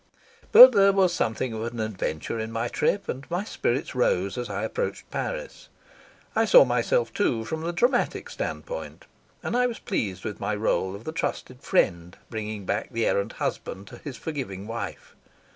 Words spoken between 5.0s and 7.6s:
Paris. I saw myself, too,